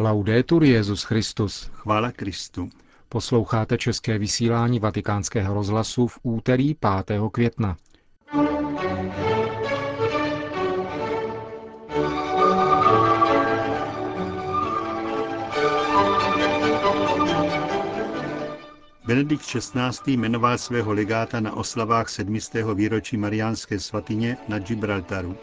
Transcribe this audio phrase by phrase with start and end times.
[0.00, 1.70] Laudetur Jezus Christus.
[1.74, 2.68] Chvála Kristu.
[3.08, 6.74] Posloucháte české vysílání Vatikánského rozhlasu v úterý
[7.06, 7.20] 5.
[7.32, 7.76] května.
[19.06, 20.12] Benedikt XVI.
[20.12, 22.38] jmenoval svého legáta na oslavách 7.
[22.74, 25.36] výročí Mariánské svatyně na Gibraltaru.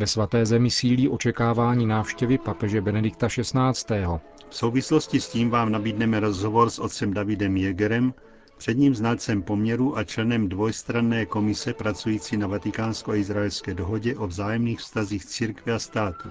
[0.00, 4.06] Ve svaté zemi sílí očekávání návštěvy papeže Benedikta XVI.
[4.48, 8.14] V souvislosti s tím vám nabídneme rozhovor s otcem Davidem Jägerem,
[8.56, 15.72] předním znalcem poměru a členem dvojstranné komise pracující na vatikánsko-izraelské dohodě o vzájemných vztazích církve
[15.72, 16.28] a státu.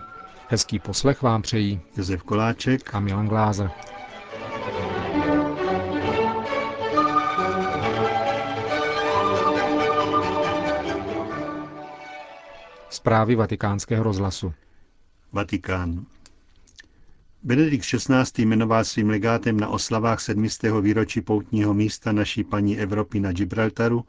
[0.47, 3.71] Hezký poslech vám přejí Josef Koláček a Milan Glázer.
[12.99, 14.53] Zprávy vatikánského rozhlasu.
[15.31, 16.05] Vatikán.
[17.43, 18.41] Benedikt XVI.
[18.45, 20.47] jmenoval svým legátem na oslavách 7.
[20.81, 24.05] výročí poutního místa naší paní Evropy na Gibraltaru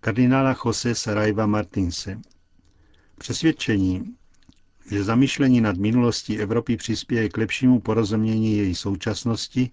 [0.00, 2.20] kardinála Jose Sarajva Martinse.
[3.18, 4.14] Přesvědčení,
[4.90, 9.70] že zamýšlení nad minulostí Evropy přispěje k lepšímu porozumění její současnosti,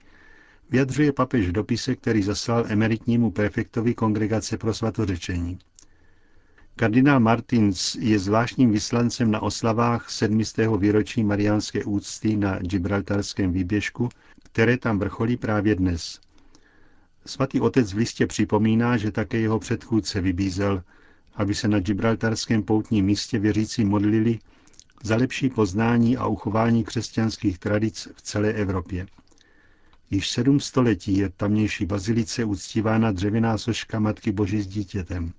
[0.70, 5.60] vyjadřuje papež v dopise, který zaslal emeritnímu prefektovi Kongregace pro svatořečení.
[6.82, 10.42] Kardinál Martins je zvláštním vyslancem na oslavách 7.
[10.78, 14.10] výročí mariánské úcty na Gibraltarském výběžku,
[14.44, 16.20] které tam vrcholí právě dnes.
[17.26, 20.84] Svatý otec v listě připomíná, že také jeho předchůdce vybízel,
[21.34, 24.40] aby se na Gibraltarském poutním místě věřící modlili
[25.04, 29.08] za lepší poznání a uchování křesťanských tradic v celé Evropě.
[30.12, 35.34] Již sedm století je tamnější bazilice uctívána dřevěná soška Matky Boží s dítětem.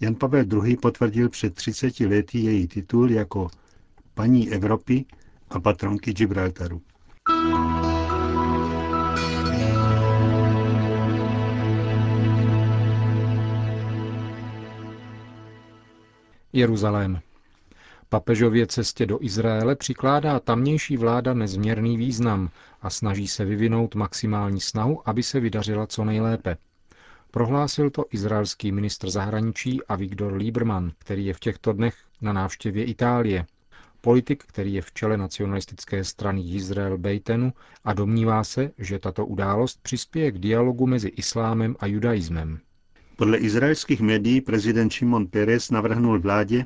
[0.00, 0.76] Jan Pavel II.
[0.76, 3.48] potvrdil před 30 lety její titul jako
[4.14, 5.04] paní Evropy
[5.50, 6.82] a patronky Gibraltaru.
[16.52, 17.20] Jeruzalém.
[18.08, 22.50] Papežově cestě do Izraele přikládá tamnější vláda nezměrný význam
[22.82, 26.56] a snaží se vyvinout maximální snahu, aby se vydařila co nejlépe.
[27.32, 33.46] Prohlásil to izraelský ministr zahraničí Avigdor Lieberman, který je v těchto dnech na návštěvě Itálie.
[34.00, 37.52] Politik, který je v čele nacionalistické strany Izrael Bejtenu
[37.84, 42.60] a domnívá se, že tato událost přispěje k dialogu mezi islámem a judaismem.
[43.16, 46.64] Podle izraelských médií prezident Šimon Peres navrhnul vládě,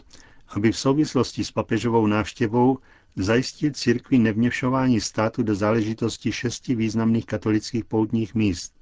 [0.49, 2.79] aby v souvislosti s papežovou návštěvou
[3.17, 8.75] zajistil církvi nevměšování státu do záležitosti šesti významných katolických poutních míst.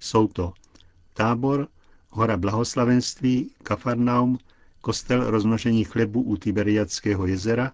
[0.00, 0.52] Jsou to
[1.18, 1.68] Tábor,
[2.10, 4.38] hora blahoslavenství, Kafarnaum,
[4.80, 7.72] kostel rozmnožení chlebu u Tiberiadského jezera,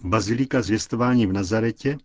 [0.00, 1.98] bazilika zvěstování v Nazaretě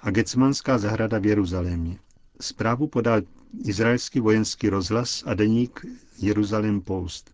[0.00, 1.98] a Gecmanská zahrada v Jeruzalémě.
[2.40, 3.20] Zprávu podal
[3.64, 5.86] izraelský vojenský rozhlas a deník
[6.18, 7.30] Jeruzalém Post.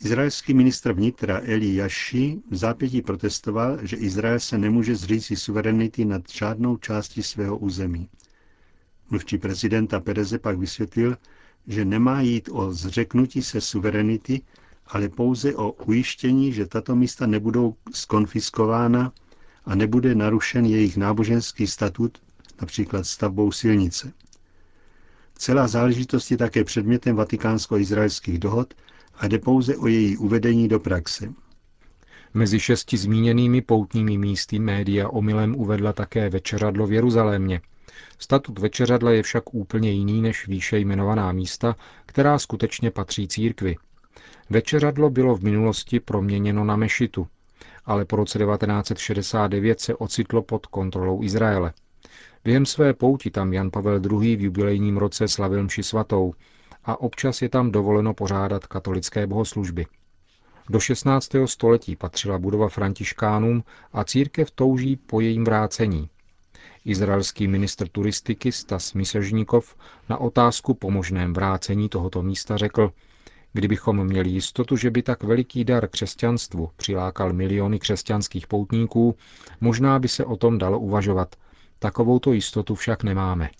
[0.00, 6.22] Izraelský ministr vnitra Eli Jaši v zápětí protestoval, že Izrael se nemůže zříci suverenity nad
[6.30, 8.08] žádnou částí svého území.
[9.10, 11.16] Mluvčí prezidenta Pereze pak vysvětlil,
[11.66, 14.42] že nemá jít o zřeknutí se suverenity,
[14.86, 19.12] ale pouze o ujištění, že tato místa nebudou skonfiskována
[19.64, 22.18] a nebude narušen jejich náboženský statut,
[22.60, 24.12] například stavbou silnice.
[25.36, 28.74] Celá záležitost je také předmětem vatikánsko-izraelských dohod
[29.14, 31.32] a jde pouze o její uvedení do praxe.
[32.34, 37.60] Mezi šesti zmíněnými poutními místy média omylem uvedla také večeradlo v Jeruzalémě,
[38.18, 43.76] Statut večeřadla je však úplně jiný než výše jmenovaná místa, která skutečně patří církvi.
[44.50, 47.26] Večeřadlo bylo v minulosti proměněno na mešitu,
[47.84, 51.72] ale po roce 1969 se ocitlo pod kontrolou Izraele.
[52.44, 54.36] Během své pouti tam Jan Pavel II.
[54.36, 56.34] v jubilejním roce slavil mši svatou
[56.84, 59.86] a občas je tam dovoleno pořádat katolické bohoslužby.
[60.68, 61.30] Do 16.
[61.46, 66.10] století patřila budova františkánům a církev touží po jejím vrácení.
[66.84, 69.76] Izraelský ministr turistiky Stas Misežníkov
[70.08, 72.92] na otázku po možném vrácení tohoto místa řekl,
[73.52, 79.16] kdybychom měli jistotu, že by tak veliký dar křesťanstvu přilákal miliony křesťanských poutníků,
[79.60, 81.36] možná by se o tom dalo uvažovat.
[81.78, 83.50] Takovouto jistotu však nemáme.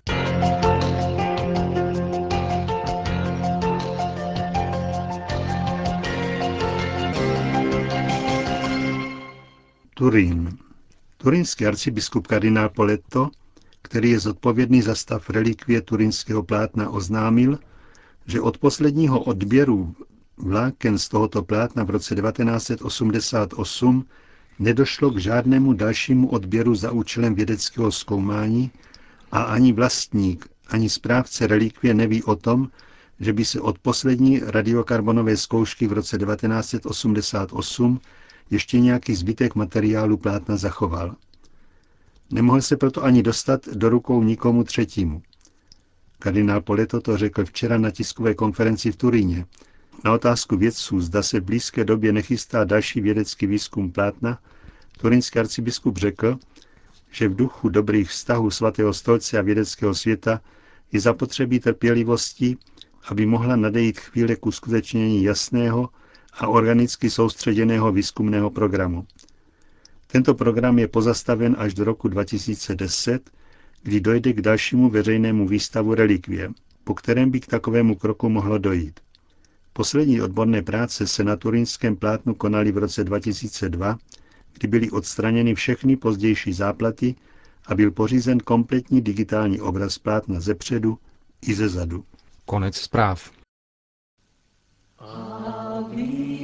[9.94, 10.69] Turín.
[11.22, 13.30] Turinský arcibiskup kardinál Poletto,
[13.82, 17.58] který je zodpovědný za stav relikvie turinského plátna, oznámil,
[18.26, 19.94] že od posledního odběru
[20.36, 24.04] vláken z tohoto plátna v roce 1988
[24.58, 28.70] nedošlo k žádnému dalšímu odběru za účelem vědeckého zkoumání
[29.32, 32.68] a ani vlastník, ani správce relikvie neví o tom,
[33.20, 38.00] že by se od poslední radiokarbonové zkoušky v roce 1988
[38.50, 41.16] ještě nějaký zbytek materiálu plátna zachoval.
[42.32, 45.22] Nemohl se proto ani dostat do rukou nikomu třetímu.
[46.18, 49.46] Kardinál Poleto to řekl včera na tiskové konferenci v Turíně.
[50.04, 54.38] Na otázku vědců, zda se v blízké době nechystá další vědecký výzkum plátna,
[54.98, 56.38] turinský arcibiskup řekl,
[57.10, 60.40] že v duchu dobrých vztahů svatého stolce a vědeckého světa
[60.92, 62.56] je zapotřebí trpělivosti,
[63.08, 65.88] aby mohla nadejít chvíle k uskutečnění jasného
[66.32, 69.06] a organicky soustředěného výzkumného programu.
[70.06, 73.30] Tento program je pozastaven až do roku 2010,
[73.82, 76.50] kdy dojde k dalšímu veřejnému výstavu relikvie,
[76.84, 79.00] po kterém by k takovému kroku mohlo dojít.
[79.72, 83.98] Poslední odborné práce se na turinském plátnu konaly v roce 2002,
[84.52, 87.14] kdy byly odstraněny všechny pozdější záplaty
[87.66, 90.98] a byl pořízen kompletní digitální obraz plátna ze předu
[91.42, 92.04] i ze zadu.
[92.46, 93.30] Konec zpráv.
[95.88, 96.39] me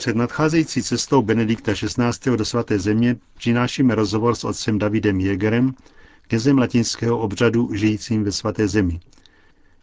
[0.00, 2.36] Před nadcházející cestou Benedikta XVI.
[2.36, 5.74] do svaté země přinášíme rozhovor s otcem Davidem Jägerem,
[6.22, 9.00] knězem latinského obřadu žijícím ve svaté zemi.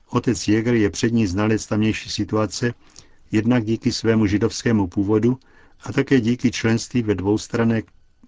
[0.09, 2.73] Otec Jäger je přední znalec tamnější situace,
[3.31, 5.39] jednak díky svému židovskému původu
[5.83, 7.81] a také díky členství ve dvoustranné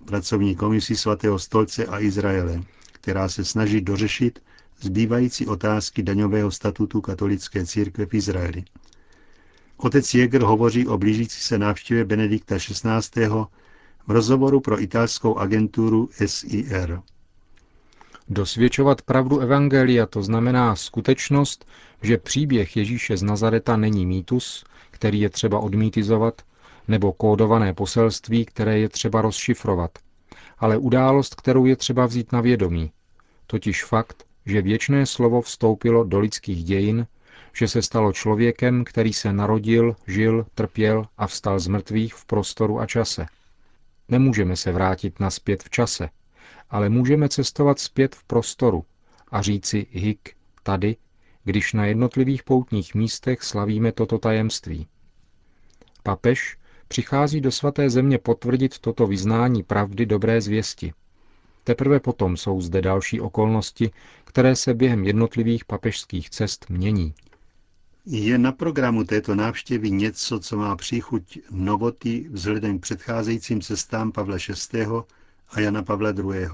[0.06, 4.40] pracovní komisi svatého stolce a Izraele, která se snaží dořešit
[4.82, 8.64] zbývající otázky daňového statutu katolické církve v Izraeli.
[9.82, 13.26] Otec Jäger hovoří o blížící se návštěvě Benedikta XVI.
[14.08, 17.00] v rozhovoru pro italskou agenturu SIR.
[18.30, 21.66] Dosvědčovat pravdu Evangelia to znamená skutečnost,
[22.02, 26.42] že příběh Ježíše z Nazareta není mýtus, který je třeba odmítizovat,
[26.88, 29.92] nebo kódované poselství, které je třeba rozšifrovat,
[30.58, 32.92] ale událost, kterou je třeba vzít na vědomí,
[33.48, 37.08] totiž fakt, že věčné slovo vstoupilo do lidských dějin
[37.60, 42.80] že se stalo člověkem, který se narodil, žil, trpěl a vstal z mrtvých v prostoru
[42.80, 43.26] a čase.
[44.10, 46.10] Nemůžeme se vrátit naspět v čase,
[46.70, 48.86] ale můžeme cestovat zpět v prostoru
[49.32, 50.96] a říci hik tady,
[51.44, 54.88] když na jednotlivých poutních místech slavíme toto tajemství.
[56.04, 56.58] Papež
[56.88, 60.94] přichází do svaté země potvrdit toto vyznání pravdy dobré zvěsti.
[61.64, 63.92] Teprve potom jsou zde další okolnosti,
[64.24, 67.14] které se během jednotlivých papežských cest mění.
[68.06, 74.38] Je na programu této návštěvy něco, co má příchuť novoty vzhledem k předcházejícím cestám Pavla
[74.74, 74.86] VI.
[75.50, 76.48] a Jana Pavla II.?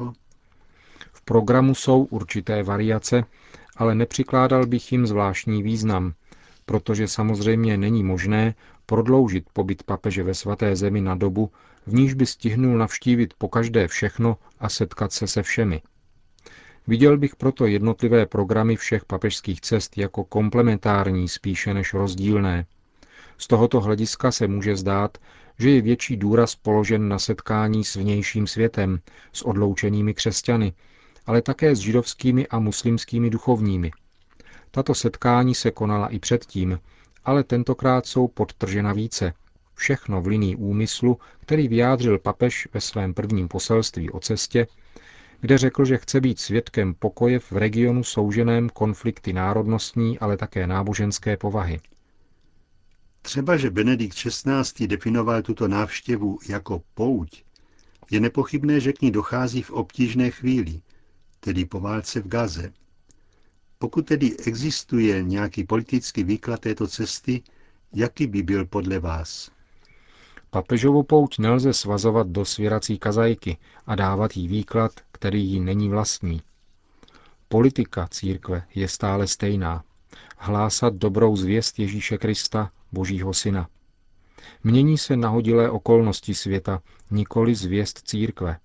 [1.13, 3.23] V programu jsou určité variace,
[3.77, 6.13] ale nepřikládal bych jim zvláštní význam,
[6.65, 8.55] protože samozřejmě není možné
[8.85, 11.51] prodloužit pobyt papeže ve svaté zemi na dobu,
[11.85, 15.81] v níž by stihnul navštívit pokaždé všechno a setkat se se všemi–
[16.87, 22.65] Viděl bych proto jednotlivé programy všech papežských cest jako komplementární spíše než rozdílné.
[23.37, 25.17] Z tohoto hlediska se může zdát,
[25.59, 28.99] že je větší důraz položen na setkání s vnějším světem,
[29.33, 30.73] s odloučenými křesťany,
[31.25, 33.91] ale také s židovskými a muslimskými duchovními.
[34.71, 36.79] Tato setkání se konala i předtím,
[37.25, 39.33] ale tentokrát jsou podtržena více.
[39.75, 44.67] Všechno v linii úmyslu, který vyjádřil papež ve svém prvním poselství o cestě,
[45.41, 51.37] kde řekl, že chce být svědkem pokoje v regionu souženém konflikty národnostní, ale také náboženské
[51.37, 51.79] povahy.
[53.21, 54.87] Třeba, že Benedikt XVI.
[54.87, 57.43] definoval tuto návštěvu jako pouť,
[58.11, 60.81] je nepochybné, že k ní dochází v obtížné chvíli,
[61.39, 62.73] tedy po válce v Gaze.
[63.77, 67.43] Pokud tedy existuje nějaký politický výklad této cesty,
[67.93, 69.51] jaký by byl podle vás?
[70.55, 73.57] Papežovu pouť nelze svazovat do svěrací kazajky
[73.87, 76.41] a dávat jí výklad, který jí není vlastní.
[77.47, 79.83] Politika církve je stále stejná.
[80.37, 83.67] Hlásat dobrou zvěst Ježíše Krista, Božího Syna.
[84.63, 86.81] Mění se nahodilé okolnosti světa,
[87.11, 88.57] nikoli zvěst církve.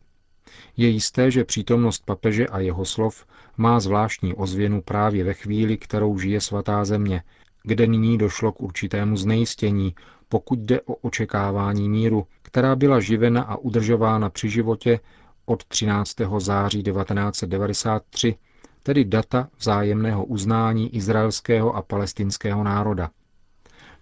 [0.76, 6.18] Je jisté, že přítomnost papeže a jeho slov má zvláštní ozvěnu právě ve chvíli, kterou
[6.18, 7.22] žije svatá země,
[7.62, 9.94] kde nyní došlo k určitému znejistění,
[10.28, 15.00] pokud jde o očekávání míru, která byla živena a udržována při životě
[15.46, 16.14] od 13.
[16.38, 18.34] září 1993,
[18.82, 23.10] tedy data vzájemného uznání izraelského a palestinského národa.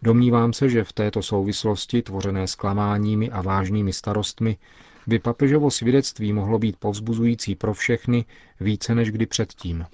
[0.02, 4.56] Domnívám se, že v této souvislosti, tvořené zklamáními a vážnými starostmi,
[5.06, 8.24] by papežovo svědectví mohlo být povzbuzující pro všechny
[8.60, 9.84] více než kdy předtím.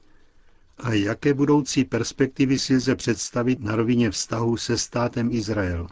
[0.78, 5.86] A jaké budoucí perspektivy si lze představit na rovině vztahu se státem Izrael?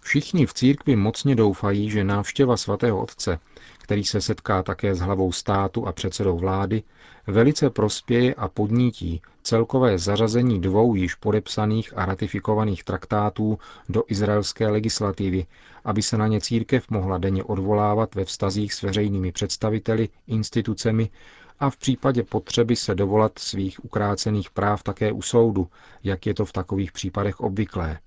[0.00, 3.38] Všichni v církvi mocně doufají, že návštěva svatého otce,
[3.78, 6.82] který se setká také s hlavou státu a předsedou vlády,
[7.26, 15.46] velice prospěje a podnítí celkové zařazení dvou již podepsaných a ratifikovaných traktátů do izraelské legislativy,
[15.84, 21.10] aby se na ně církev mohla denně odvolávat ve vztazích s veřejnými představiteli, institucemi
[21.60, 25.68] a v případě potřeby se dovolat svých ukrácených práv také u soudu,
[26.04, 27.98] jak je to v takových případech obvyklé.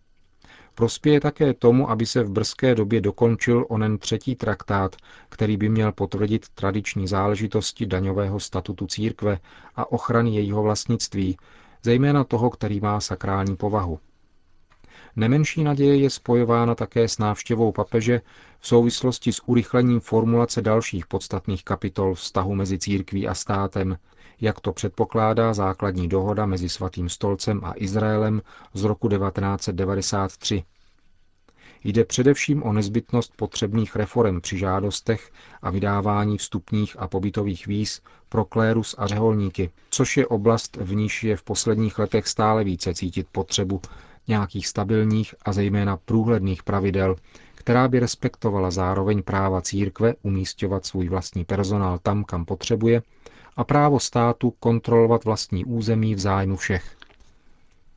[0.76, 4.96] Prospěje také tomu, aby se v brzké době dokončil onen třetí traktát,
[5.30, 9.40] který by měl potvrdit tradiční záležitosti daňového statutu církve
[9.76, 11.38] a ochrany jejího vlastnictví,
[11.84, 14.00] zejména toho, který má sakrální povahu.
[15.16, 18.22] Nemenší naděje je spojována také s návštěvou papeže
[18.60, 23.98] v souvislosti s urychlením formulace dalších podstatných kapitol vztahu mezi církví a státem,
[24.42, 28.42] jak to předpokládá základní dohoda mezi Svatým stolcem a Izraelem
[28.74, 30.64] z roku 1993.
[31.84, 38.46] Jde především o nezbytnost potřebných reform při žádostech a vydávání vstupních a pobytových víz pro
[38.46, 43.28] klérus a řeholníky, což je oblast, v níž je v posledních letech stále více cítit
[43.32, 43.82] potřebu
[44.28, 47.16] nějakých stabilních a zejména průhledných pravidel,
[47.56, 53.02] která by respektovala zároveň práva církve umístěvat svůj vlastní personál tam, kam potřebuje,
[53.56, 56.96] a právo státu kontrolovat vlastní území v zájmu všech.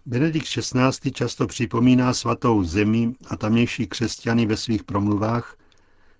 [0.07, 1.11] Benedikt XVI.
[1.13, 5.57] často připomíná svatou zemi a tamnější křesťany ve svých promluvách.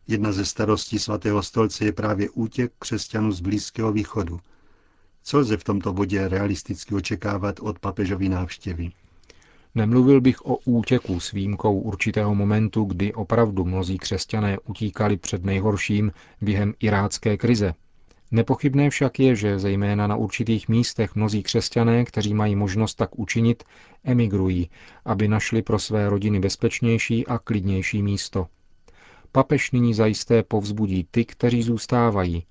[0.09, 4.41] Jedna ze starostí svatého stolce je právě útěk křesťanů z Blízkého východu.
[5.23, 8.91] Co lze v tomto bodě realisticky očekávat od papežovy návštěvy?
[9.77, 16.13] Nemluvil bych o útěku s výjimkou určitého momentu, kdy opravdu mnozí křesťané utíkali před nejhorším
[16.41, 17.75] během irácké krize.
[18.31, 23.65] Nepochybné však je, že zejména na určitých místech mnozí křesťané, kteří mají možnost tak učinit,
[24.05, 24.71] emigrují,
[25.05, 28.47] aby našli pro své rodiny bezpečnější a klidnější místo.
[29.33, 32.45] Papež nyní zajisté povzbudí ty, kteří zůstávají,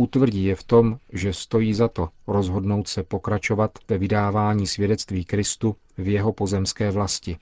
[0.00, 5.76] utvrdí je v tom, že stojí za to rozhodnout se pokračovat ve vydávání svědectví Kristu
[5.98, 7.36] v jeho pozemské vlasti.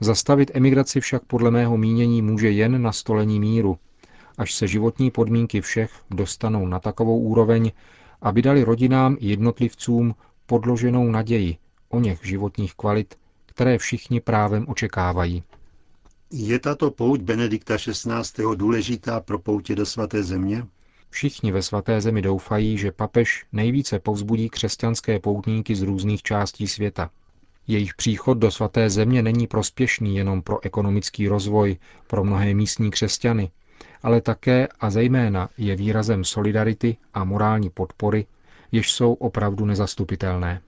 [0.00, 3.78] Zastavit emigraci však podle mého mínění může jen nastolení míru,
[4.38, 7.72] až se životní podmínky všech dostanou na takovou úroveň,
[8.22, 10.14] aby dali rodinám i jednotlivcům
[10.46, 11.56] podloženou naději
[11.88, 13.14] o něch životních kvalit,
[13.46, 15.42] které všichni právem očekávají.
[16.30, 18.44] Je tato pouť Benedikta XVI.
[18.54, 20.66] důležitá pro poutě do svaté země?
[21.12, 27.10] Všichni ve svaté zemi doufají, že papež nejvíce povzbudí křesťanské poutníky z různých částí světa.
[27.66, 31.76] Jejich příchod do svaté země není prospěšný jenom pro ekonomický rozvoj,
[32.06, 33.50] pro mnohé místní křesťany,
[34.02, 38.26] ale také a zejména je výrazem solidarity a morální podpory,
[38.72, 40.60] jež jsou opravdu nezastupitelné.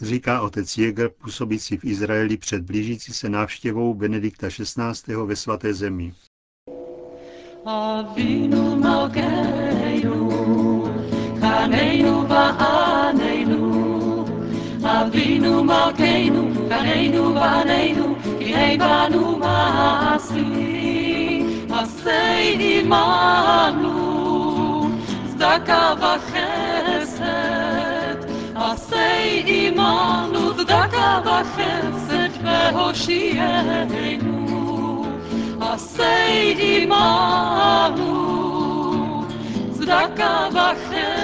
[0.00, 5.14] Říká otec Jäger, působící v Izraeli před blížící se návštěvou Benedikta XVI.
[5.26, 6.12] ve svaté zemi.
[7.64, 9.61] Avinu Malkeinu,
[11.62, 13.62] Kaneinu Va'aneinu,
[14.94, 18.06] Avinu Malkeinu, Kaneinu Va'aneinu,
[18.40, 20.48] Kinei Banu Ma'asi,
[21.80, 23.94] Asei Imanu,
[25.30, 27.20] Zdaka Vachesed,
[28.68, 29.30] Asei
[29.66, 34.36] Imanu, Zdaka Vachesed, Vehoshieinu,
[35.70, 38.12] Asei Imanu,
[39.78, 41.21] Zdaka Vachesed,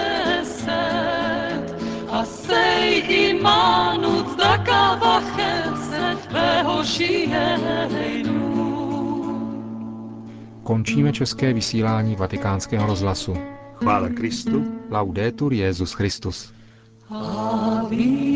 [2.49, 7.69] Asei Imanu, Zdaka Vachesed, Vehoshieinu.
[10.63, 13.37] Končíme české vysílání vatikánského rozhlasu.
[13.75, 14.65] Chvála Kristu.
[14.91, 16.53] Laudetur Jezus Christus.
[17.11, 18.28] Avinu